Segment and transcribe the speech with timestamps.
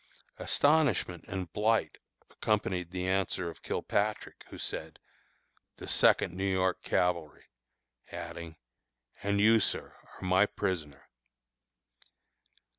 [0.39, 1.99] Astonishment and blight
[2.31, 4.97] accompanied the answer of Kilpatrick, who said,
[5.77, 7.45] "The Second New York Cavalry,"
[8.11, 8.55] adding,
[9.21, 11.07] "and you, sir, are my prisoner."